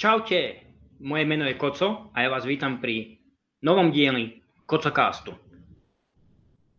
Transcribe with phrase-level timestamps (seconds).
[0.00, 0.56] Čaute,
[1.04, 3.20] moje meno je Koco a ja vás vítam pri
[3.60, 5.36] novom dieli Kococastu.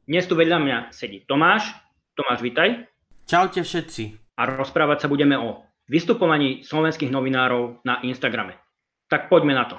[0.09, 1.70] Dnes tu vedľa mňa sedí Tomáš.
[2.18, 2.89] Tomáš, vítaj.
[3.30, 4.34] Čaute všetci.
[4.41, 8.57] A rozprávať sa budeme o vystupovaní slovenských novinárov na Instagrame.
[9.05, 9.77] Tak poďme na to.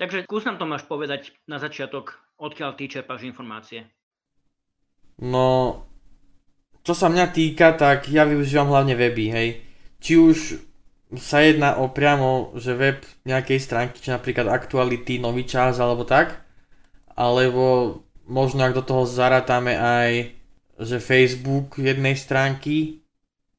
[0.00, 3.84] Takže skús nám Tomáš povedať na začiatok, odkiaľ ty čerpáš informácie.
[5.20, 5.84] No,
[6.84, 9.48] čo sa mňa týka, tak ja využívam hlavne weby, hej.
[10.04, 10.36] Či už
[11.16, 16.44] sa jedná o priamo, že web nejakej stránky, či napríklad aktuality, nový čas alebo tak,
[17.16, 17.96] alebo
[18.28, 20.36] možno ak do toho zarátame aj,
[20.76, 23.00] že Facebook jednej stránky,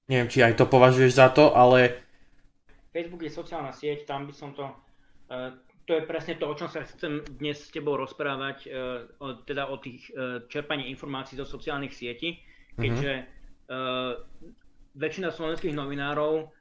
[0.05, 2.05] neviem, či aj to považuješ za to, ale...
[2.93, 4.69] Facebook je sociálna sieť, tam by som to,
[5.33, 5.49] uh,
[5.89, 8.69] to je presne to, o čom sa chcem dnes s tebou rozprávať,
[9.21, 12.41] o, teda o tých uh, čerpaní informácií zo sociálnych sietí,
[12.75, 14.19] keďže uh,
[14.95, 16.51] väčšina slovenských novinárov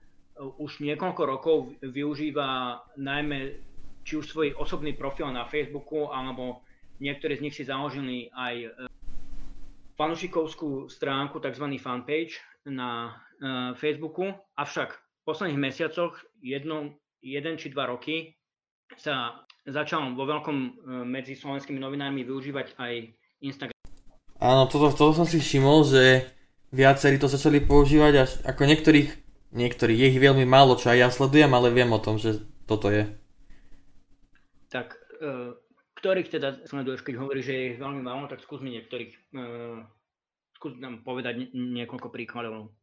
[0.58, 3.54] už niekoľko rokov využíva najmä
[4.02, 6.66] či už svoj osobný profil na Facebooku, alebo
[6.98, 8.68] niektorí z nich si založili aj e,
[9.96, 11.66] fanušikovskú stránku, tzv.
[11.78, 13.16] fanpage na
[13.78, 14.34] Facebooku.
[14.58, 18.34] Avšak v posledných mesiacoch, jedno, jeden či dva roky,
[18.98, 22.92] sa začal vo veľkom medzi slovenskými novinármi využívať aj
[23.40, 23.73] Instagram.
[24.45, 26.28] Áno, toto, toto som si všimol, že
[26.69, 31.09] viacerí to začali používať až ako niektorých Niektorí, je ich veľmi málo, čo aj ja
[31.14, 33.06] sledujem, ale viem o tom, že toto je.
[34.67, 35.55] Tak, uh,
[36.03, 39.78] ktorých teda sleduješ, keď hovoríš, že je ich veľmi málo, tak skús mi niektorých, uh,
[40.59, 42.75] skús nám povedať niekoľko príkladov.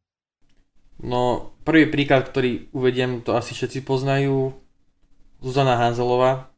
[0.96, 4.56] No, prvý príklad, ktorý uvediem, to asi všetci poznajú,
[5.44, 6.56] Zuzana Hanzelová.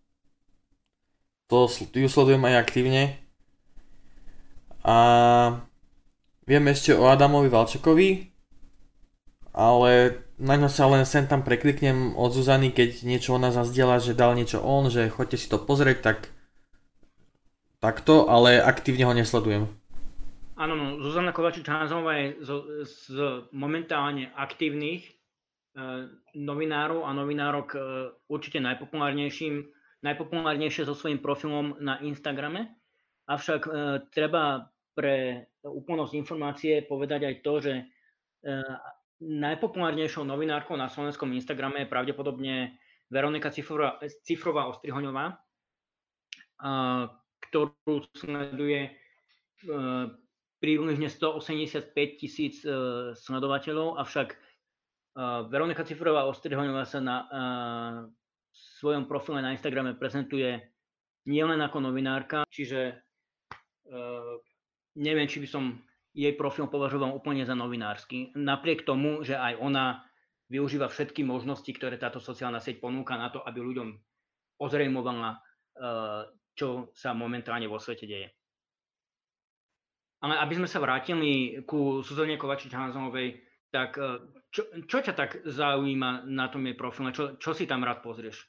[1.51, 3.19] To ju sledujem aj aktívne.
[4.85, 4.97] A
[6.45, 8.29] viem ešte o Adamovi Valčekovi,
[9.57, 14.19] ale na ňo sa len sem tam prekliknem od Zuzany, keď niečo ona zazdieľa, že
[14.19, 16.19] dal niečo on, že chodte si to pozrieť, tak
[17.79, 19.71] takto, ale aktívne ho nesledujem.
[20.55, 22.51] Áno, no, Zuzana Kovačič Hanzová je z,
[22.87, 23.17] z
[23.51, 25.13] momentálne aktívnych e,
[26.39, 27.79] novinárov a novinárok e,
[28.31, 29.67] určite najpopulárnejším,
[30.07, 32.71] najpopulárnejšie so svojím profilom na Instagrame.
[33.27, 33.71] Avšak e,
[34.15, 37.85] treba pre úplnosť informácie povedať aj to, že e,
[39.25, 42.77] Najpopulárnejšou novinárkou na slovenskom Instagrame je pravdepodobne
[43.09, 43.97] Veronika Cifrová,
[44.27, 45.39] Cifrová Ostrihoňová,
[47.49, 48.91] ktorú sleduje e,
[50.59, 52.71] približne 185 tisíc e,
[53.17, 54.37] sledovateľov, avšak e,
[55.49, 57.17] Veronika Cifrová Ostrihoňová sa na
[58.55, 60.59] svojom profile na Instagrame prezentuje
[61.25, 63.01] nielen ako novinárka, čiže
[64.99, 65.65] neviem, či by som
[66.15, 68.31] jej profil považoval úplne za novinársky.
[68.39, 70.07] Napriek tomu, že aj ona
[70.47, 73.89] využíva všetky možnosti, ktoré táto sociálna sieť ponúka na to, aby ľuďom
[74.63, 76.23] ozrejmovala, eh,
[76.55, 78.31] čo sa momentálne vo svete deje.
[80.23, 83.43] Ale aby sme sa vrátili ku Suzane Kovačič-Hanzonovej,
[83.75, 84.23] tak eh,
[84.55, 87.11] čo, čo ťa tak zaujíma na tom jej profile?
[87.11, 88.47] Čo, čo si tam rád pozrieš?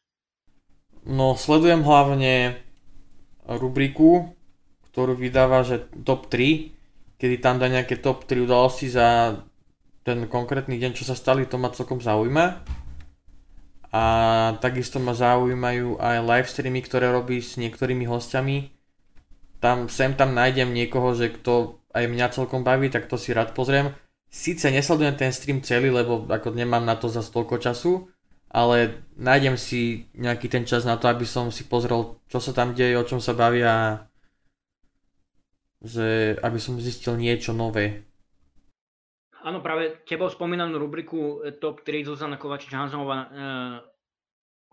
[1.05, 2.61] No, sledujem hlavne
[3.45, 4.37] rubriku,
[4.95, 6.75] ktorú vydáva, že top 3
[7.15, 9.39] kedy tam dá nejaké top 3 udalosti za
[10.05, 12.61] ten konkrétny deň, čo sa stali, to ma celkom zaujíma.
[13.95, 14.03] A
[14.59, 18.69] takisto ma zaujímajú aj live streamy, ktoré robí s niektorými hostiami.
[19.63, 23.55] Tam sem tam nájdem niekoho, že kto aj mňa celkom baví, tak to si rád
[23.55, 23.95] pozriem.
[24.27, 28.11] Sice nesledujem ten stream celý, lebo ako nemám na to za toľko času,
[28.51, 32.75] ale nájdem si nejaký ten čas na to, aby som si pozrel, čo sa tam
[32.75, 34.05] deje, o čom sa bavia
[35.85, 38.09] že aby som zistil niečo nové.
[39.45, 43.27] Áno, práve tebou spomínanú rubriku eh, Top 3 Zuzana Kovačič-Hanzonová e,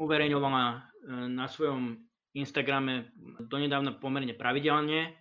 [0.00, 0.78] uverejňovala e,
[1.28, 2.00] na svojom
[2.32, 3.12] Instagrame
[3.44, 5.12] donedávna pomerne pravidelne.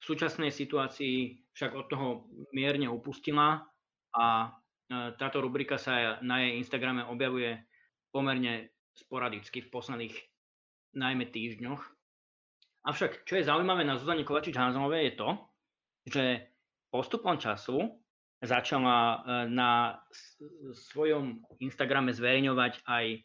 [0.00, 2.08] V súčasnej situácii však od toho
[2.56, 3.68] mierne upustila
[4.16, 4.52] a
[5.16, 7.56] táto rubrika sa na jej Instagrame objavuje
[8.12, 10.14] pomerne sporadicky v posledných
[10.94, 11.82] najmä týždňoch.
[12.84, 15.28] Avšak, čo je zaujímavé na Zuzane Kovačič Hanzonovej je to,
[16.04, 16.24] že
[16.92, 17.80] postupom času
[18.44, 19.96] začala e, na
[20.76, 23.24] svojom Instagrame zverejňovať aj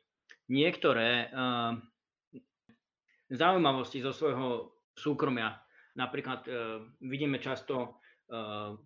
[0.50, 1.78] niektoré uh,
[3.30, 5.62] zaujímavosti zo svojho súkromia.
[5.94, 8.02] Napríklad uh, vidíme často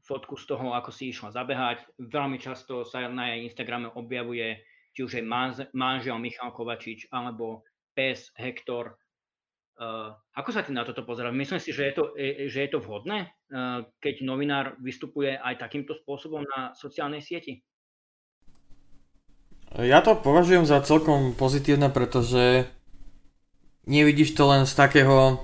[0.07, 1.83] fotku z toho, ako si išla zabehať.
[1.99, 5.23] Veľmi často sa na jej Instagrame objavuje či už je
[5.73, 7.65] manžel Michal Kovačič alebo
[7.97, 8.93] pes Hektor
[9.73, 11.33] Uh, ako sa ty na toto pozeráš?
[11.33, 12.03] Myslím si, že je to,
[12.45, 17.65] že je to vhodné, uh, keď novinár vystupuje aj takýmto spôsobom na sociálnej sieti?
[19.73, 22.69] Ja to považujem za celkom pozitívne, pretože
[23.89, 25.41] nevidíš to len z takého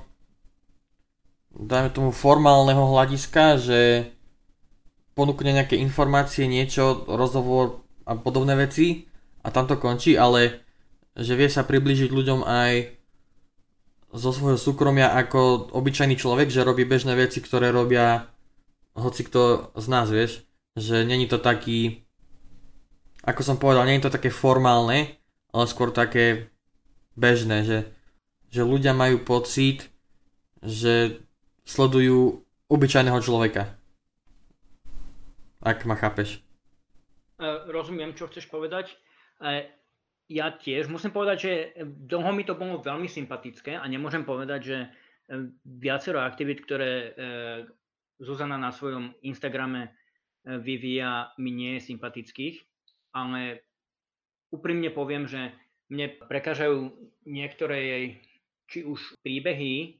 [1.49, 3.79] dajme tomu formálneho hľadiska, že
[5.17, 9.09] ponúkne nejaké informácie, niečo, rozhovor a podobné veci
[9.41, 10.61] a tam to končí, ale
[11.17, 12.71] že vie sa priblížiť ľuďom aj
[14.09, 18.25] zo svojho súkromia ako obyčajný človek, že robí bežné veci, ktoré robia
[18.97, 20.43] hoci kto z nás, vieš.
[20.73, 22.05] Že není to taký,
[23.21, 25.17] ako som povedal, není to také formálne,
[25.53, 26.49] ale skôr také
[27.13, 27.79] bežné, že,
[28.49, 29.89] že ľudia majú pocit,
[30.61, 31.21] že
[31.65, 33.77] sledujú obyčajného človeka.
[35.59, 36.39] Ak ma chápeš.
[37.37, 38.95] E, rozumiem, čo chceš povedať.
[40.29, 41.51] Ja tiež musím povedať, že
[41.83, 44.89] dlho mi to bolo veľmi sympatické a nemôžem povedať, že e,
[45.65, 47.09] viacero aktivít, ktoré e,
[48.21, 49.95] Zuzana na svojom Instagrame
[50.43, 52.61] vyvíja, mi nie je sympatických,
[53.15, 53.63] ale
[54.51, 55.51] úprimne poviem, že
[55.89, 56.93] mne prekážajú
[57.25, 58.05] niektoré jej
[58.69, 59.97] či už príbehy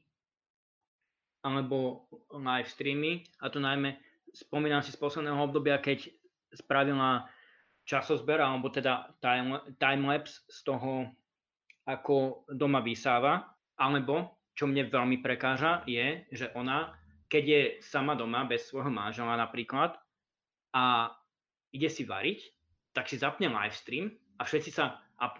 [1.42, 3.96] alebo live streamy, a to najmä
[4.30, 6.12] spomínam si z posledného obdobia, keď
[6.52, 7.26] spravila
[7.90, 11.10] časozber, alebo teda time, timelapse z toho,
[11.90, 16.94] ako doma vysáva, alebo čo mne veľmi prekáža, je, že ona,
[17.26, 19.98] keď je sama doma bez svojho manžela napríklad
[20.70, 21.10] a
[21.74, 22.46] ide si variť,
[22.94, 25.34] tak si zapne live stream a všetci sa, a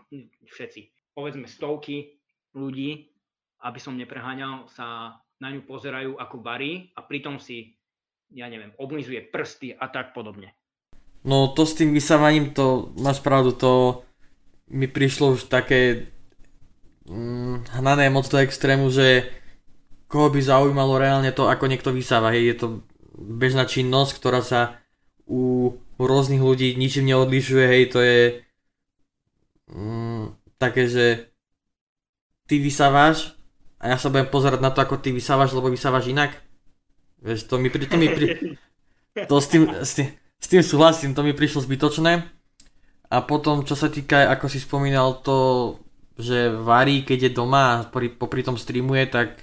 [0.50, 2.18] všetci, povedzme stovky
[2.58, 3.14] ľudí,
[3.62, 7.78] aby som nepreháňal, sa na ňu pozerajú ako varí a pritom si,
[8.34, 10.52] ja neviem, oblizuje prsty a tak podobne.
[11.20, 14.02] No to s tým vysávaním, to máš pravdu, to
[14.72, 16.08] mi prišlo už také
[17.04, 19.28] mm, hnané moc do extrému, že
[20.08, 22.32] koho by zaujímalo reálne to, ako niekto vysáva.
[22.32, 22.66] Hej, je to
[23.20, 24.80] bežná činnosť, ktorá sa
[25.28, 28.20] u rôznych ľudí ničím neodlišuje, hej, to je
[29.70, 31.06] mm, také, že
[32.50, 33.38] ty vysávaš
[33.78, 36.34] a ja sa budem pozerať na to, ako ty vysávaš, lebo vysávaš inak.
[37.20, 38.26] Vieš, to mi pri, to mi pri,
[39.30, 40.08] to s tým, s tým,
[40.40, 42.24] s tým súhlasím, to mi prišlo zbytočné.
[43.10, 45.76] A potom, čo sa týka, ako si spomínal, to,
[46.16, 49.36] že varí, keď je doma a popri tom streamuje, tak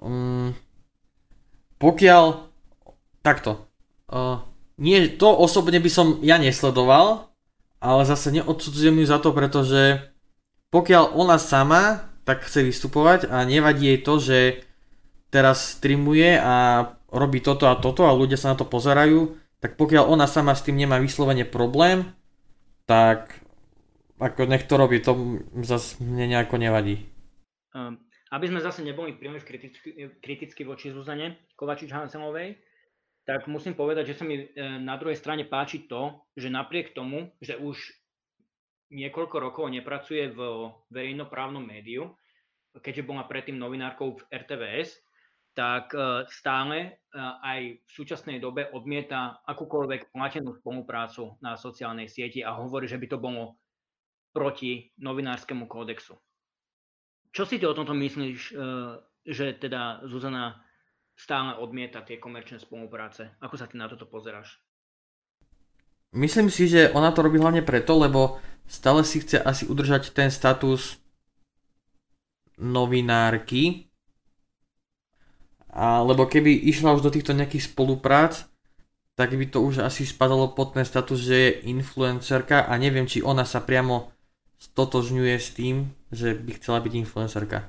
[0.00, 0.54] um,
[1.76, 2.24] pokiaľ
[3.20, 3.68] takto,
[4.08, 4.40] uh,
[4.78, 7.34] nie, to osobne by som ja nesledoval,
[7.82, 10.14] ale zase neodsudzujem ju za to, pretože
[10.70, 14.38] pokiaľ ona sama tak chce vystupovať a nevadí jej to, že
[15.32, 20.06] teraz streamuje a robí toto a toto a ľudia sa na to pozerajú, tak pokiaľ
[20.06, 22.14] ona sama s tým nemá vyslovene problém,
[22.86, 23.42] tak
[24.18, 25.14] ako nech to robí, to
[25.62, 27.06] zase mne nejako nevadí.
[27.74, 27.98] Um,
[28.34, 32.58] aby sme zase neboli príliš kriticky, kriticky voči Zuzane Kovačič Hanselovej,
[33.28, 34.46] tak musím povedať, že sa mi e,
[34.80, 37.76] na druhej strane páči to, že napriek tomu, že už
[38.88, 40.40] niekoľko rokov nepracuje v
[40.88, 42.16] verejnoprávnom médiu,
[42.72, 44.96] keďže bola predtým novinárkou v RTVS,
[45.58, 52.46] tak e, stále e, aj v súčasnej dobe odmieta akúkoľvek platenú spoluprácu na sociálnej sieti
[52.46, 53.58] a hovorí, že by to bolo
[54.30, 56.14] proti novinárskemu kódexu.
[57.34, 58.62] Čo si ty o tomto myslíš, e,
[59.26, 60.62] že teda Zuzana
[61.18, 63.34] stále odmieta tie komerčné spolupráce?
[63.42, 64.62] Ako sa ty na toto pozeráš?
[66.14, 68.38] Myslím si, že ona to robí hlavne preto, lebo
[68.70, 71.02] stále si chce asi udržať ten status
[72.54, 73.87] novinárky,
[75.72, 78.48] a, lebo keby išla už do týchto nejakých spoluprác,
[79.18, 83.18] tak by to už asi spadalo pod ten status, že je influencerka a neviem, či
[83.18, 84.14] ona sa priamo
[84.62, 87.66] stotožňuje s tým, že by chcela byť influencerka.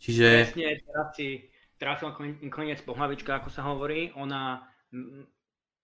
[0.00, 0.26] Čiže...
[0.48, 1.28] Presne, teraz si
[1.76, 2.08] trafil
[2.48, 4.16] koniec pohlavička, ako sa hovorí.
[4.16, 4.64] Ona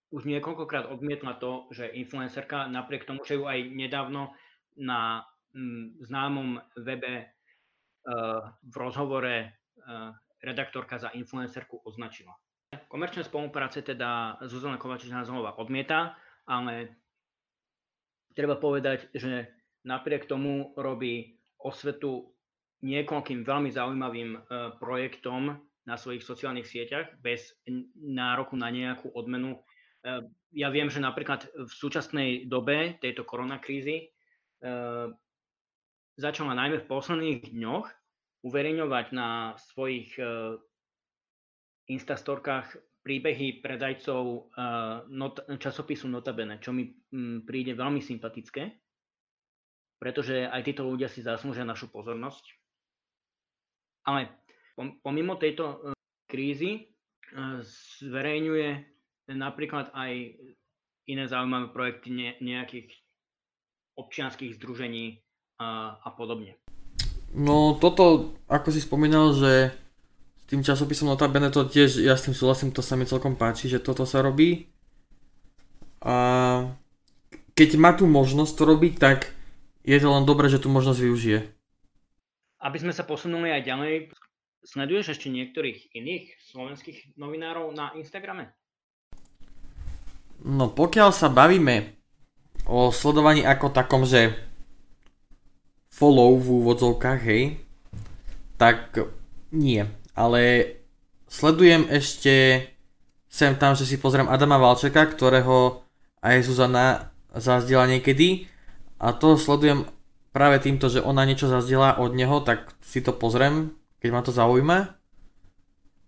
[0.09, 4.33] už niekoľkokrát odmietla to, že influencerka, napriek tomu, že ju aj nedávno
[4.73, 5.21] na
[6.01, 10.11] známom webe uh, v rozhovore uh,
[10.45, 12.37] redaktorka za influencerku označila.
[12.87, 16.13] Komerčné spolupráce teda Zuzana Kovačičná znovu odmieta,
[16.45, 17.01] ale
[18.37, 19.49] treba povedať, že
[19.87, 22.35] napriek tomu robí osvetu
[22.85, 24.39] niekoľkým veľmi zaujímavým e,
[24.77, 27.55] projektom na svojich sociálnych sieťach bez
[27.97, 29.57] nároku na nejakú odmenu.
[29.57, 29.59] E,
[30.53, 34.05] ja viem, že napríklad v súčasnej dobe tejto koronakrízy e,
[36.19, 37.85] začala najmä v posledných dňoch
[38.45, 40.55] uverejňovať na svojich uh,
[41.89, 44.49] instastorkách príbehy predajcov
[45.13, 48.73] not, časopisu Notabene, čo mi um, príde veľmi sympatické,
[50.01, 52.45] pretože aj títo ľudia si zaslúžia našu pozornosť.
[54.05, 54.29] Ale
[55.01, 55.75] pomimo tejto e,
[56.29, 56.81] krízy e,
[58.05, 58.69] zverejňuje
[59.33, 60.13] napríklad aj
[61.09, 62.89] iné zaujímavé projekty nejakých
[63.97, 65.25] občianských združení
[65.57, 66.57] a, a podobne.
[67.35, 69.75] No toto, ako si spomínal, že
[70.39, 73.67] s tým časopisom Notabene to tiež, ja s tým súhlasím, to sa mi celkom páči,
[73.67, 74.71] že toto sa robí.
[75.99, 76.15] A
[77.51, 79.35] keď má tu možnosť to robiť, tak
[79.83, 81.39] je to len dobré, že tu možnosť využije.
[82.63, 83.93] Aby sme sa posunuli aj ďalej,
[84.63, 88.55] sleduješ ešte niektorých iných slovenských novinárov na Instagrame?
[90.39, 91.99] No pokiaľ sa bavíme
[92.63, 94.33] o sledovaní ako takom, že
[95.95, 97.63] follow v úvodzovkách, hej,
[98.59, 98.99] tak
[99.55, 99.87] nie.
[100.11, 100.75] Ale
[101.31, 102.67] sledujem ešte
[103.31, 105.87] sem tam, že si pozriem Adama Valčeka, ktorého
[106.19, 108.47] aj Zuzana zazdila niekedy
[108.99, 109.87] a to sledujem
[110.35, 113.71] práve týmto, že ona niečo zazdiela od neho, tak si to pozriem,
[114.03, 114.79] keď ma to zaujíma.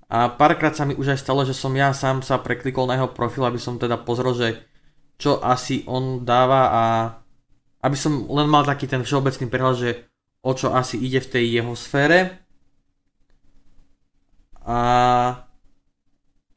[0.08, 3.12] A párkrát sa mi už aj stalo, že som ja sám sa preklikol na jeho
[3.12, 4.50] profil, aby som teda pozrel, že
[5.20, 6.84] čo asi on dáva a
[7.82, 9.92] aby som len mal taký ten všeobecný prehľad, že
[10.42, 12.42] o čo asi ide v tej jeho sfére.
[14.68, 14.80] A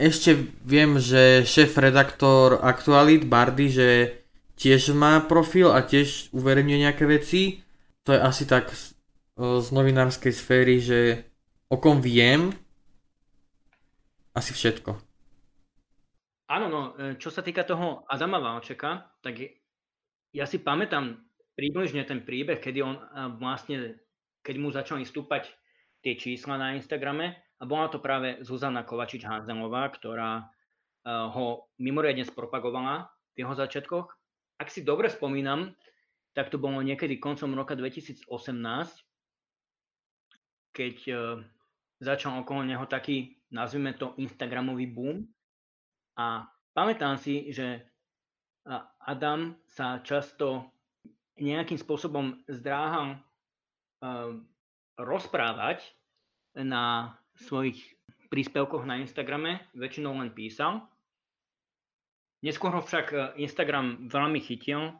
[0.01, 0.35] ešte
[0.65, 3.89] viem, že šéf-redaktor Aktualit Bardy, že
[4.57, 7.61] tiež má profil a tiež uverejňuje nejaké veci.
[8.09, 8.97] To je asi tak z,
[9.37, 11.29] z novinárskej sféry, že
[11.69, 12.51] o kom viem,
[14.35, 14.97] asi všetko.
[16.51, 19.39] Áno, no, e, čo sa týka toho Adama Valčeka, tak
[20.31, 21.19] ja si pamätám
[21.59, 23.05] približne ten príbeh, kedy on e,
[23.37, 24.01] vlastne,
[24.41, 25.51] keď mu začali stúpať
[26.01, 30.45] tie čísla na Instagrame a bola to práve Zuzana Kovačič-Hanzelová, ktorá e,
[31.09, 34.21] ho mimoriadne spropagovala v jeho začiatkoch
[34.61, 35.73] ak si dobre spomínam,
[36.37, 38.29] tak to bolo niekedy koncom roka 2018,
[40.77, 41.41] keď uh,
[41.99, 45.25] začal okolo neho taký, nazvime to, Instagramový boom.
[46.21, 46.45] A
[46.77, 47.90] pamätám si, že
[49.07, 50.69] Adam sa často
[51.41, 54.37] nejakým spôsobom zdráhal uh,
[55.01, 55.81] rozprávať
[56.53, 57.81] na svojich
[58.29, 60.85] príspevkoch na Instagrame, väčšinou len písal.
[62.41, 64.97] Neskôr ho však e, Instagram veľmi chytil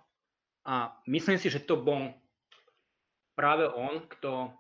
[0.69, 2.13] a myslím si, že to bol
[3.33, 4.53] práve on, kto,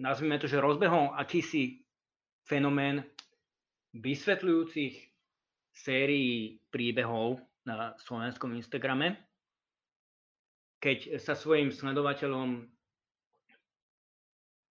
[0.00, 1.84] nazvime to, že rozbehol akýsi
[2.48, 3.04] fenomén
[3.92, 4.94] vysvetľujúcich
[5.76, 9.18] sérií príbehov na slovenskom Instagrame,
[10.78, 12.70] keď sa svojim sledovateľom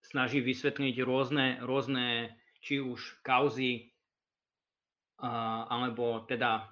[0.05, 2.31] snaží vysvetliť rôzne, rôzne
[2.63, 3.91] či už kauzy,
[5.19, 6.71] alebo teda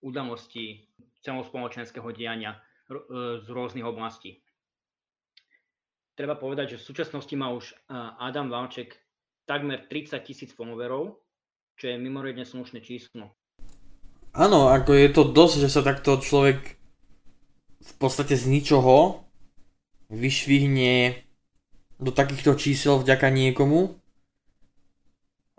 [0.00, 0.88] udalostí
[1.20, 2.60] celospoločenského diania e,
[3.44, 4.40] z rôznych oblastí.
[6.16, 7.72] Treba povedať, že v súčasnosti má už
[8.20, 8.96] Adam Valček
[9.48, 11.16] takmer 30 tisíc followerov,
[11.80, 13.39] čo je mimoriadne slušné číslo.
[14.30, 16.58] Áno, ako je to dosť, že sa takto človek
[17.80, 19.26] v podstate z ničoho
[20.10, 21.18] vyšvihne
[22.00, 24.00] do takýchto čísel vďaka niekomu,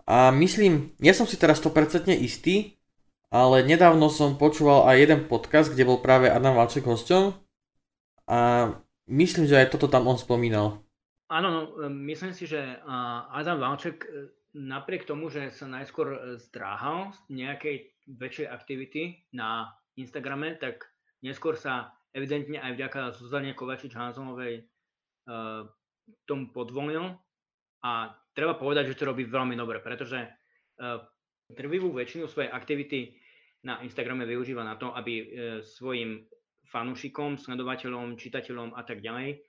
[0.02, 2.74] a myslím, ja som si teraz 100% istý,
[3.30, 7.32] ale nedávno som počúval aj jeden podcast, kde bol práve Adam Valček hosťom
[8.28, 8.38] a
[9.08, 10.82] myslím, že aj toto tam on spomínal.
[11.32, 12.60] Áno, no, myslím si, že
[13.32, 19.72] Adam Valček e, napriek tomu, že sa najskôr e, zdráhal z nejakej väčšej aktivity na
[19.96, 20.88] Instagrame, tak
[21.24, 24.62] neskôr sa evidentne aj vďaka Zuzane Kovačič-Hanzonovej e,
[26.28, 27.16] tomu podvolil
[27.82, 31.02] a treba povedať, že to robí veľmi dobre, pretože uh,
[31.52, 33.18] trvivú väčšinu svojej aktivity
[33.66, 35.26] na Instagrame využíva na to, aby uh,
[35.62, 36.22] svojim
[36.70, 39.42] fanúšikom, sledovateľom, čitateľom a tak ďalej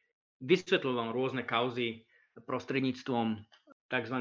[0.43, 2.03] vysvetľoval rôzne kauzy
[2.43, 3.39] prostredníctvom
[3.87, 4.17] tzv.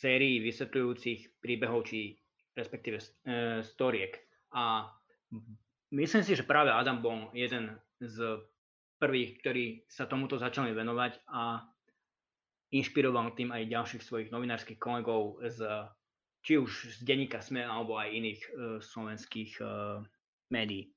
[0.00, 2.18] Sérií vysvetľujúcich príbehov či
[2.54, 4.18] respektíve uh, storiek.
[4.54, 4.90] A
[5.90, 8.42] myslím si, že práve Adam bol jeden z
[9.02, 11.66] prvých, ktorí sa tomuto začali venovať a
[12.74, 15.62] inšpiroval tým aj ďalších svojich novinárskych kolegov z
[16.44, 20.04] či už z denníka SME alebo aj iných uh, slovenských uh,
[20.52, 20.92] médií.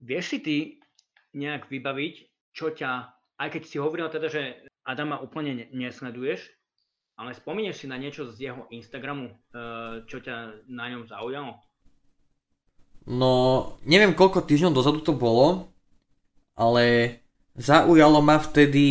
[0.00, 0.56] Vieš si ty
[1.36, 2.14] nejak vybaviť,
[2.56, 4.42] čo ťa, aj keď si hovoril teda, že
[4.88, 6.48] Adama úplne nesleduješ,
[7.16, 11.56] ale spomínaš si na niečo z jeho Instagramu, uh, čo ťa na ňom zaujalo?
[13.08, 13.32] No,
[13.88, 15.72] neviem koľko týždňov dozadu to bolo,
[16.58, 17.18] ale
[17.56, 18.86] zaujalo ma vtedy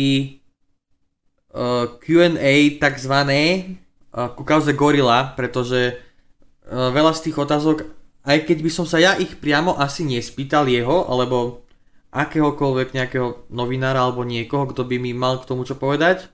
[1.54, 3.76] uh, Q&A takzvané
[4.10, 7.86] uh, ku kauze Gorilla, pretože uh, veľa z tých otázok,
[8.26, 11.62] aj keď by som sa ja ich priamo asi nespýtal jeho, alebo
[12.10, 16.32] akéhokoľvek nejakého novinára alebo niekoho, kto by mi mal k tomu čo povedať,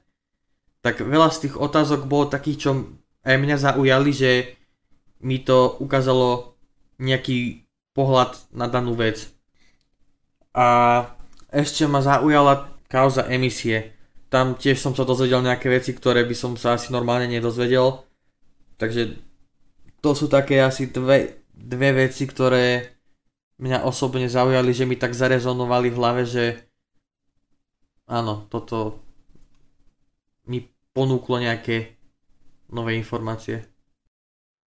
[0.82, 2.70] tak veľa z tých otázok bolo takých, čo
[3.22, 4.58] aj mňa zaujali, že
[5.22, 6.58] mi to ukázalo
[6.98, 7.62] nejaký
[7.94, 9.30] pohľad na danú vec.
[10.52, 10.66] A
[11.54, 13.94] ešte ma zaujala kauza emisie.
[14.26, 18.02] Tam tiež som sa dozvedel nejaké veci, ktoré by som sa asi normálne nedozvedel.
[18.76, 19.16] Takže
[20.02, 22.90] to sú také asi dve, dve veci, ktoré
[23.62, 26.44] mňa osobne zaujali, že mi tak zarezonovali v hlave, že
[28.10, 28.98] áno, toto
[30.50, 31.96] mi ponúklo nejaké
[32.72, 33.64] nové informácie.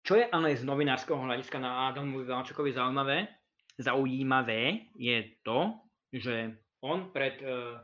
[0.00, 3.28] Čo je ale z novinárskeho hľadiska na Adamovi Valčakovi zaujímavé,
[3.76, 5.76] zaujímavé je to,
[6.12, 7.76] že on pred uh,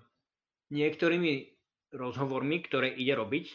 [0.73, 1.53] niektorými
[1.93, 3.47] rozhovormi, ktoré ide robiť,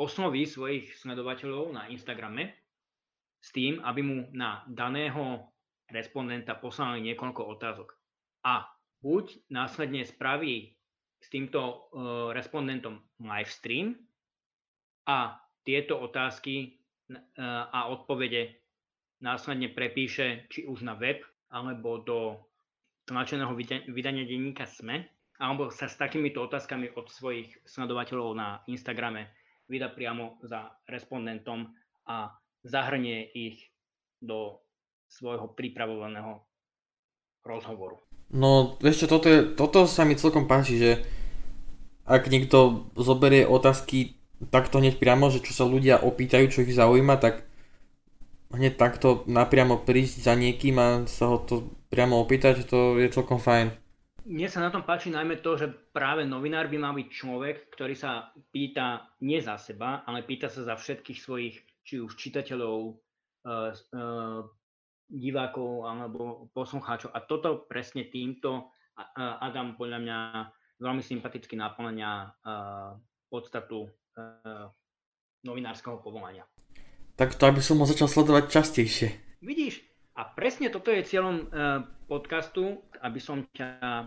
[0.00, 2.50] osloví svojich sledovateľov na Instagrame
[3.38, 5.52] s tým, aby mu na daného
[5.92, 7.88] respondenta poslali niekoľko otázok.
[8.42, 8.66] A
[9.04, 10.73] buď následne spraví
[11.24, 11.72] s týmto uh,
[12.36, 13.96] respondentom live stream
[15.08, 16.76] a tieto otázky
[17.08, 17.16] uh,
[17.72, 18.60] a odpovede
[19.24, 22.36] následne prepíše či už na web alebo do
[23.08, 23.56] tlačeného
[23.88, 25.08] vydania denníka SME,
[25.40, 29.32] alebo sa s takýmito otázkami od svojich sledovateľov na Instagrame
[29.68, 31.72] vydá priamo za respondentom
[32.04, 32.32] a
[32.64, 33.72] zahrnie ich
[34.20, 34.60] do
[35.08, 36.44] svojho pripravovaného
[37.44, 38.00] rozhovoru.
[38.34, 40.90] No, vieš čo, toto, je, toto sa mi celkom páči, že
[42.02, 44.18] ak niekto zoberie otázky
[44.50, 47.46] takto hneď priamo, že čo sa ľudia opýtajú, čo ich zaujíma, tak
[48.50, 53.38] hneď takto napriamo prísť za niekým a sa ho to priamo opýtať, to je celkom
[53.38, 53.70] fajn.
[54.24, 57.94] Mne sa na tom páči najmä to, že práve novinár by mal byť človek, ktorý
[57.94, 62.78] sa pýta nie za seba, ale pýta sa za všetkých svojich či už čitateľov,
[63.44, 64.40] uh, uh,
[65.08, 67.12] divákov alebo poslucháčov.
[67.12, 68.72] A toto presne týmto
[69.18, 70.18] Adam podľa mňa
[70.78, 72.40] veľmi sympaticky naplňa
[73.30, 74.70] podstatu uh,
[75.42, 76.46] novinárskeho povolania.
[77.18, 79.08] Tak to aby som ho začal sledovať častejšie.
[79.42, 79.82] Vidíš,
[80.14, 84.06] a presne toto je cieľom uh, podcastu, aby som ťa,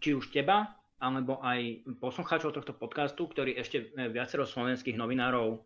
[0.00, 5.62] či už teba, alebo aj poslucháčov tohto podcastu, ktorí ešte viacero slovenských novinárov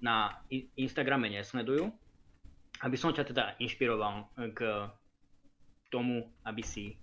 [0.00, 0.36] na
[0.76, 1.88] Instagrame nesledujú,
[2.82, 4.60] aby som ťa teda inšpiroval k
[5.88, 6.96] tomu, aby si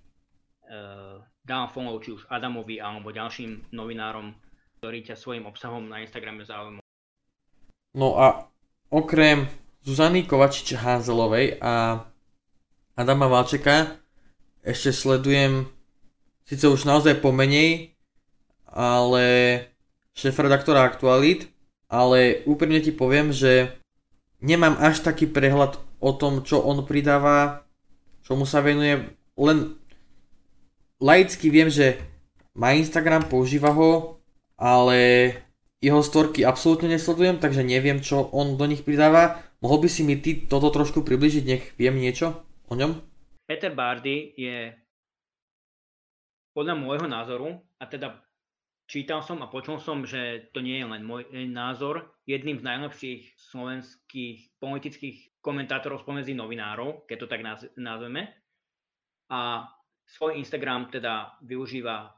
[0.68, 4.36] uh, dal follow či už Adamovi alebo ďalším novinárom,
[4.82, 6.84] ktorí ťa svojim obsahom na Instagrame zaujímajú.
[7.94, 8.50] No a
[8.90, 9.48] okrem
[9.86, 12.04] Zuzany Kovačič Hanzelovej a
[12.98, 14.02] Adama Valčeka
[14.64, 15.70] ešte sledujem
[16.46, 17.94] síce už naozaj pomenej,
[18.70, 19.26] ale
[20.14, 21.54] šéf-redaktora Aktualit
[21.94, 23.78] ale úprimne ti poviem, že
[24.44, 27.64] nemám až taký prehľad o tom, čo on pridáva,
[28.28, 29.80] čomu sa venuje, len
[31.00, 31.98] laicky viem, že
[32.52, 34.20] má Instagram, používa ho,
[34.60, 35.32] ale
[35.80, 39.42] jeho storky absolútne nesledujem, takže neviem, čo on do nich pridáva.
[39.64, 43.00] Mohol by si mi ty toto trošku približiť, nech viem niečo o ňom?
[43.48, 44.76] Peter Bardy je
[46.52, 48.20] podľa môjho názoru, a teda
[48.84, 53.22] Čítal som a počul som, že to nie je len môj názor, jedným z najlepších
[53.40, 57.42] slovenských politických komentátorov spomedzi novinárov, keď to tak
[57.80, 58.28] nazveme.
[59.32, 59.72] A
[60.04, 62.12] svoj Instagram teda využíva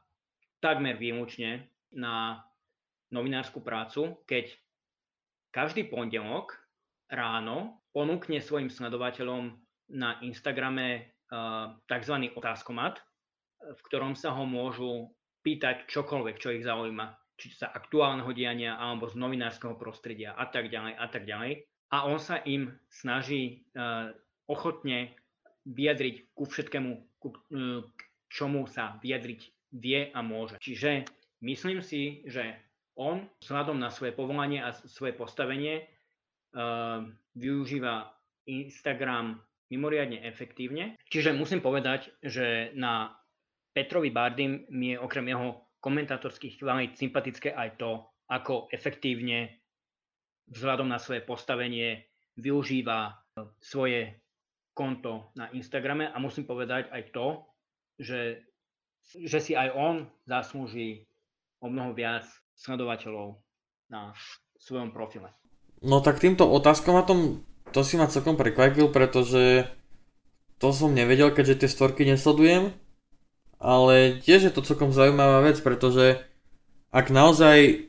[0.58, 2.42] takmer výlučne na
[3.14, 4.50] novinárskú prácu, keď
[5.54, 6.58] každý pondelok
[7.06, 9.54] ráno ponúkne svojim sledovateľom
[9.94, 12.34] na Instagrame uh, tzv.
[12.34, 12.98] otázkomat,
[13.64, 15.14] v ktorom sa ho môžu
[15.46, 20.66] pýtať čokoľvek, čo ich zaujíma, či sa aktuálneho diania alebo z novinárskeho prostredia a tak
[20.74, 21.62] ďalej a tak ďalej.
[21.94, 24.10] A on sa im snaží uh,
[24.50, 25.14] ochotne
[25.70, 27.86] vyjadriť ku všetkému, ku, uh,
[28.26, 29.40] čomu sa vyjadriť
[29.78, 30.58] vie a môže.
[30.58, 31.06] Čiže
[31.46, 32.58] myslím si, že
[32.98, 35.86] on vzhľadom na svoje povolanie a svoje postavenie
[36.58, 37.06] uh,
[37.38, 38.10] využíva
[38.50, 39.38] Instagram
[39.70, 40.98] mimoriadne efektívne.
[41.06, 43.14] Čiže musím povedať, že na
[43.76, 49.52] Petrovi Bardym mi je okrem jeho komentátorských kvalít sympatické aj to, ako efektívne
[50.48, 52.08] vzhľadom na svoje postavenie
[52.40, 53.20] využíva
[53.60, 54.16] svoje
[54.72, 57.44] konto na Instagrame a musím povedať aj to,
[58.00, 58.48] že,
[59.12, 61.04] že si aj on zaslúži
[61.60, 62.24] o mnoho viac
[62.56, 63.36] sledovateľov
[63.92, 64.16] na
[64.56, 65.36] svojom profile.
[65.84, 67.44] No tak týmto otázkom a tom,
[67.76, 69.68] to si ma celkom prekvapil, pretože
[70.56, 72.85] to som nevedel, keďže tie storky nesledujem
[73.56, 76.20] ale tiež je to celkom zaujímavá vec, pretože
[76.92, 77.88] ak naozaj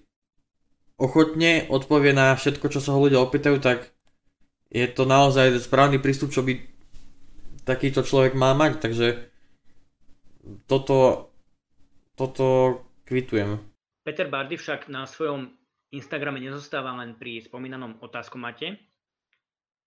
[0.97, 3.93] ochotne odpovie na všetko, čo sa ho ľudia opýtajú, tak
[4.73, 6.59] je to naozaj správny prístup, čo by
[7.63, 9.07] takýto človek mal mať, takže
[10.67, 11.29] toto,
[12.15, 12.47] toto
[13.03, 13.59] kvitujem.
[14.07, 15.51] Peter Bardy však na svojom
[15.91, 18.75] Instagrame nezostáva len pri spomínanom otázkomate,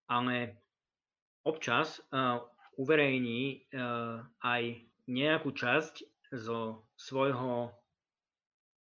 [0.09, 0.61] ale
[1.45, 2.41] občas uh,
[2.77, 7.75] uverejní uh, aj nejakú časť zo svojho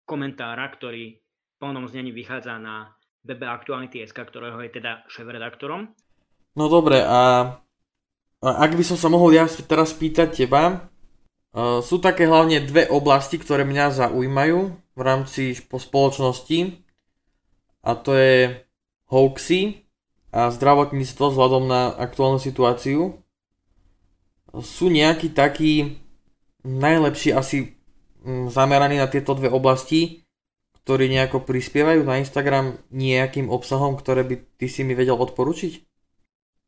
[0.06, 2.94] komentára, ktorý v plnom znení vychádza na
[3.26, 5.90] webe Aktuality.sk, ktorého je teda šéf-redaktorom.
[6.54, 7.54] No dobre, a,
[8.42, 10.62] ak by som sa mohol ja teraz pýtať teba,
[11.54, 14.58] uh, sú také hlavne dve oblasti, ktoré mňa zaujímajú
[14.94, 16.82] v rámci po spoločnosti
[17.82, 18.62] a to je
[19.10, 19.86] hoaxy
[20.32, 23.20] a zdravotníctvo vzhľadom na aktuálnu situáciu.
[24.52, 26.01] Sú nejakí takí
[26.62, 27.74] najlepší asi
[28.22, 30.22] mm, zameraní na tieto dve oblasti,
[30.82, 35.72] ktorí nejako prispievajú na Instagram nejakým obsahom, ktoré by ty si mi vedel odporučiť?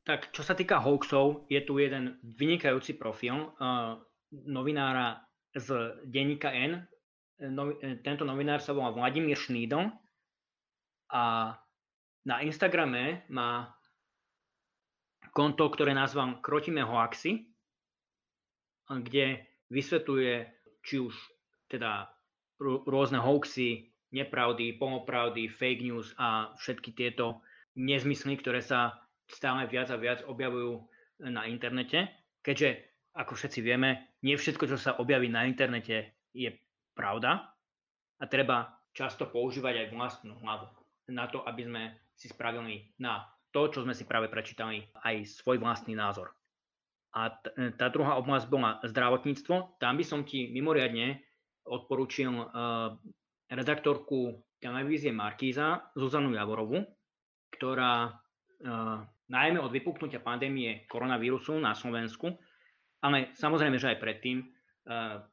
[0.05, 3.97] Tak, čo sa týka hoaxov, je tu jeden vynikajúci profil uh,
[4.31, 5.25] novinára
[5.57, 6.85] z denníka N.
[7.41, 9.91] No, tento novinár sa volá Vladimír Šnídl
[11.11, 11.57] a
[12.25, 13.75] na Instagrame má
[15.35, 17.51] konto, ktoré nazvam Krotíme hoaxy,
[18.87, 20.35] kde vysvetľuje
[20.87, 21.15] či už
[21.67, 22.07] teda
[22.63, 27.43] rôzne hoaxy, nepravdy, polopravdy, fake news a všetky tieto
[27.75, 30.87] nezmysly, ktoré sa stále viac a viac objavujú
[31.27, 32.07] na internete,
[32.47, 32.79] keďže,
[33.19, 36.55] ako všetci vieme, nie všetko, čo sa objaví na internete, je
[36.95, 37.51] pravda
[38.23, 40.71] a treba často používať aj vlastnú hlavu
[41.11, 41.83] na to, aby sme
[42.15, 46.31] si spravili na to, čo sme si práve prečítali, aj svoj vlastný názor.
[47.15, 47.31] A
[47.79, 49.79] tá druhá oblasť bola zdravotníctvo.
[49.79, 51.23] Tam by som ti mimoriadne
[51.63, 52.99] odporúčil uh,
[53.47, 56.83] redaktorku televízie Markíza Zuzanu Javorovu,
[57.55, 58.99] ktorá uh,
[59.31, 62.35] najmä od vypuknutia pandémie koronavírusu na Slovensku,
[63.01, 64.45] ale samozrejme, že aj predtým,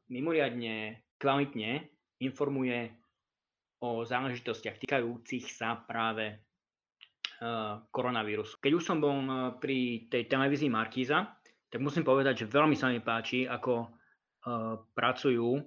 [0.07, 1.91] mimoriadne kvalitne
[2.23, 2.87] informuje
[3.83, 6.39] o záležitostiach týkajúcich sa práve
[7.91, 8.63] koronavírusu.
[8.63, 9.19] Keď už som bol
[9.59, 11.40] pri tej televízii Markíza,
[11.71, 15.63] tak musím povedať, že veľmi sa mi páči, ako uh, pracujú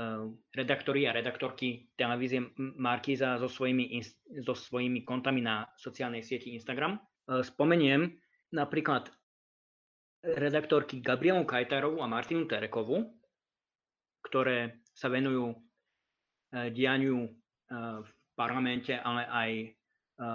[0.00, 4.00] Eh, redaktori a redaktorky televízie Markíza so svojimi,
[4.40, 6.96] so svojimi kontami na sociálnej sieti Instagram.
[6.96, 8.08] Eh, spomeniem
[8.54, 9.12] napríklad
[10.24, 13.12] redaktorky Gabrielu Kajtarovú a Martinu Terekovu,
[14.20, 15.56] ktoré sa venujú
[16.52, 17.30] dianiu
[18.04, 19.50] v parlamente, ale aj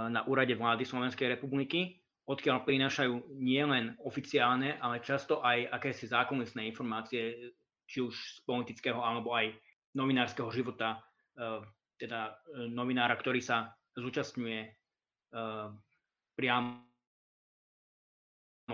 [0.10, 7.54] na úrade vlády Slovenskej republiky, odkiaľ prinášajú nielen oficiálne, ale často aj akési zákulisné informácie
[7.86, 9.54] či už z politického alebo aj
[9.94, 11.06] novinárskeho života,
[11.38, 11.62] eh,
[12.02, 14.74] teda eh, novinára, ktorý sa zúčastňuje eh,
[16.36, 16.82] priamo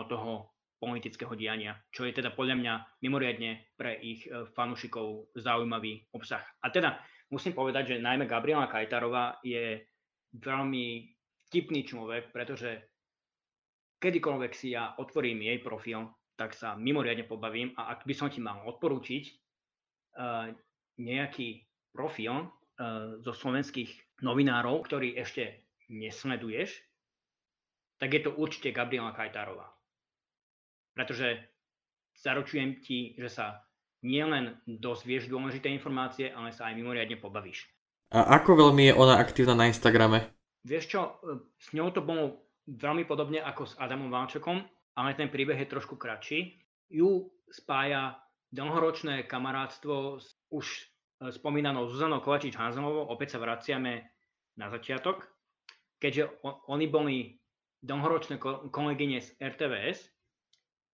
[0.08, 0.50] toho
[0.82, 2.74] politického diania, čo je teda podľa mňa
[3.06, 4.26] mimoriadne pre ich
[4.58, 6.42] fanúšikov zaujímavý obsah.
[6.58, 6.98] A teda
[7.30, 9.78] musím povedať, že najmä Gabriela Kajtarová je
[10.34, 11.06] veľmi
[11.52, 12.91] vtipný človek, pretože
[14.02, 18.42] kedykoľvek si ja otvorím jej profil, tak sa mimoriadne pobavím a ak by som ti
[18.42, 19.24] mal odporúčiť
[20.18, 20.50] uh,
[20.98, 21.62] nejaký
[21.94, 26.82] profil uh, zo slovenských novinárov, ktorý ešte nesleduješ,
[28.02, 29.70] tak je to určite Gabriela Kajtárová.
[30.98, 31.46] Pretože
[32.18, 33.62] zaručujem ti, že sa
[34.02, 37.70] nielen dozvieš dôležité informácie, ale sa aj mimoriadne pobavíš.
[38.12, 40.34] A ako veľmi je ona aktívna na Instagrame?
[40.66, 41.02] Vieš čo,
[41.62, 44.62] s ňou to bolo veľmi podobne ako s Adamom Válčakom
[44.96, 46.60] ale ten príbeh je trošku kratší.
[46.92, 48.20] Ju spája
[48.52, 50.82] dlhoročné kamarátstvo s už e,
[51.32, 54.12] spomínanou Zuzanou Kovačič Hanzelovou, opäť sa vraciame
[54.60, 55.24] na začiatok,
[56.04, 57.16] keďže oni boli
[57.80, 58.36] dlhoročné
[58.68, 60.12] kolegyne z RTVS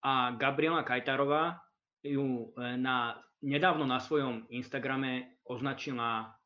[0.06, 1.58] a Gabriela Kajtarová
[2.06, 6.38] ju e, na, nedávno na svojom Instagrame označila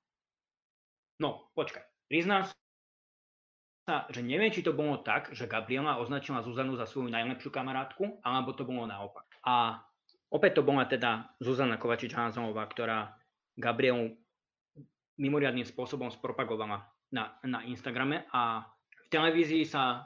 [1.19, 2.47] no počkaj, priznám
[3.85, 8.53] že neviem, či to bolo tak, že Gabriela označila Zuzanu za svoju najlepšiu kamarátku, alebo
[8.53, 9.25] to bolo naopak.
[9.41, 9.81] A
[10.29, 13.17] opäť to bola teda Zuzana Kovačič-Hanzonová, ktorá
[13.57, 14.15] Gabrielu
[15.19, 18.65] mimoriadným spôsobom spropagovala na, na Instagrame a
[18.95, 19.97] v televízii sa e,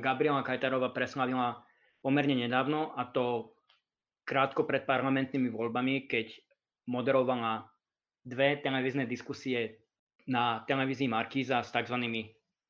[0.00, 1.60] Gabriela Kajtarová preslavila
[2.00, 3.54] pomerne nedávno a to
[4.24, 6.32] krátko pred parlamentnými voľbami, keď
[6.88, 7.68] moderovala
[8.24, 9.84] dve televízne diskusie
[10.24, 12.00] na televízii Markíza s tzv.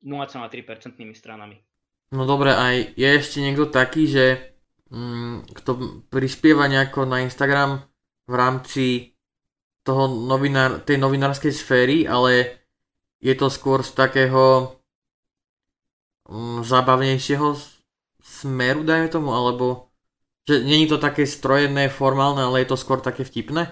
[0.05, 1.57] 0,3% stranami.
[2.13, 4.55] No dobre, aj je ešte niekto taký, že
[4.93, 5.71] mm, kto
[6.13, 7.81] prispieva nejako na Instagram
[8.29, 8.85] v rámci
[9.81, 12.61] toho novinár, tej novinárskej sféry, ale
[13.17, 14.77] je to skôr z takého
[16.29, 17.57] mm, zábavnejšieho
[18.21, 19.89] smeru, dajme tomu, alebo
[20.45, 23.65] Že není to také strojené, formálne, ale je to skôr také vtipné?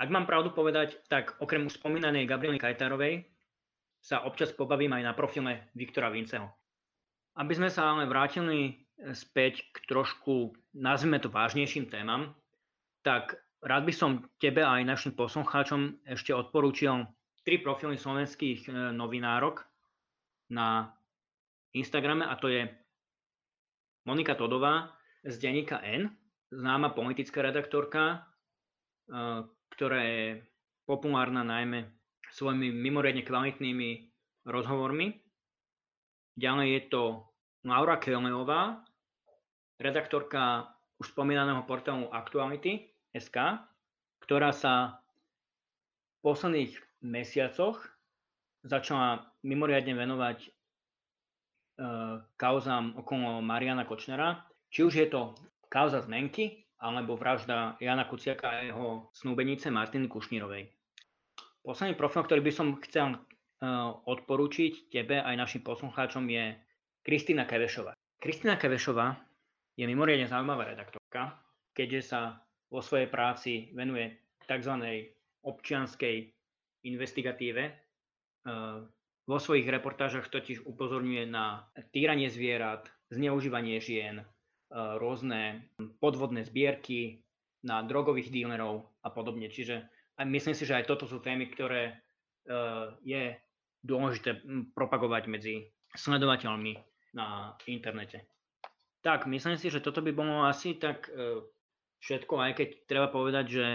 [0.00, 3.35] Ak mám pravdu povedať, tak okrem už spomínanej Gabriely Kajtarovej
[4.06, 6.46] sa občas pobavím aj na profile Viktora Vinceho.
[7.34, 12.30] Aby sme sa ale vrátili späť k trošku, nazvime to vážnejším témam,
[13.02, 13.34] tak
[13.66, 17.02] rád by som tebe aj našim poslucháčom ešte odporúčil
[17.42, 19.66] tri profily slovenských e, novinárok
[20.54, 20.94] na
[21.74, 22.70] Instagrame a to je
[24.06, 24.94] Monika Todová
[25.26, 26.14] z denníka N,
[26.54, 28.18] známa politická redaktorka, e,
[29.74, 30.46] ktorá je
[30.86, 31.95] populárna najmä
[32.36, 34.12] svojimi mimoriadne kvalitnými
[34.44, 35.16] rozhovormi.
[36.36, 37.02] Ďalej je to
[37.64, 38.84] Laura Kelmeová,
[39.80, 40.68] redaktorka
[41.00, 43.64] už spomínaného portálu Aktuality SK,
[44.20, 45.00] ktorá sa
[46.20, 47.80] v posledných mesiacoch
[48.68, 50.48] začala mimoriadne venovať e,
[52.36, 54.44] kauzám okolo Mariana Kočnera.
[54.68, 55.32] Či už je to
[55.72, 60.75] kauza zmenky, alebo vražda Jana Kuciaka a jeho snúbenice Martiny Kušnírovej.
[61.66, 63.18] Posledný profil, ktorý by som chcel uh,
[64.06, 66.54] odporúčiť tebe aj našim poslucháčom je
[67.02, 67.90] Kristýna Kevešová.
[68.22, 69.18] Kristýna Kevešová
[69.74, 71.42] je mimoriadne zaujímavá redaktorka,
[71.74, 72.38] keďže sa
[72.70, 74.14] vo svojej práci venuje
[74.46, 74.78] tzv.
[75.42, 76.30] občianskej
[76.86, 77.62] investigatíve.
[79.26, 84.22] Vo svojich reportážach totiž upozorňuje na týranie zvierat, zneužívanie žien,
[85.02, 85.66] rôzne
[85.98, 87.26] podvodné zbierky
[87.66, 89.50] na drogových dílerov a podobne.
[89.50, 92.00] Čiže myslím si, že aj toto sú témy, ktoré
[93.02, 93.36] je
[93.82, 94.42] dôležité
[94.74, 95.54] propagovať medzi
[95.94, 96.74] sledovateľmi
[97.14, 98.26] na internete.
[99.02, 101.46] Tak, myslím si, že toto by bolo asi tak e,
[102.02, 103.66] všetko, aj keď treba povedať, že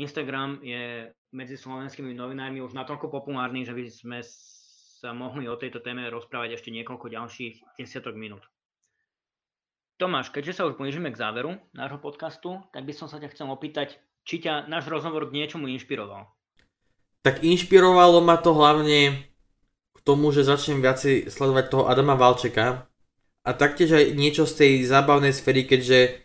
[0.00, 5.84] Instagram je medzi slovenskými novinármi už natoľko populárny, že by sme sa mohli o tejto
[5.84, 8.40] téme rozprávať ešte niekoľko ďalších desiatok minút.
[10.00, 13.52] Tomáš, keďže sa už blížime k záveru nášho podcastu, tak by som sa ťa chcel
[13.52, 16.24] opýtať, či ťa náš rozhovor k niečomu inšpiroval.
[17.20, 19.28] Tak inšpirovalo ma to hlavne
[19.92, 22.88] k tomu, že začnem viacej sledovať toho Adama Valčeka
[23.44, 26.24] a taktiež aj niečo z tej zábavnej sféry, keďže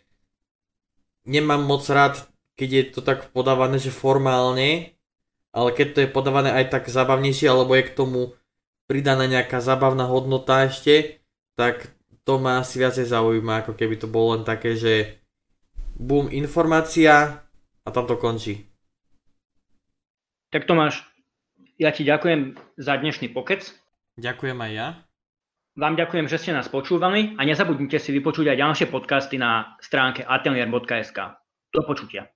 [1.27, 4.95] nemám moc rád, keď je to tak podávané, že formálne,
[5.51, 8.39] ale keď to je podávané aj tak zábavnejšie, alebo je k tomu
[8.88, 11.19] pridaná nejaká zábavná hodnota ešte,
[11.59, 11.91] tak
[12.25, 15.21] to ma asi viacej zaujíma, ako keby to bolo len také, že
[15.95, 17.45] bum, informácia
[17.85, 18.65] a tam to končí.
[20.49, 21.05] Tak Tomáš,
[21.77, 23.61] ja ti ďakujem za dnešný pokec.
[24.17, 24.88] Ďakujem aj ja.
[25.75, 30.23] Vám ďakujem, že ste nás počúvali a nezabudnite si vypočuť aj ďalšie podcasty na stránke
[30.23, 31.19] atelier.sk.
[31.75, 32.35] Do počutia.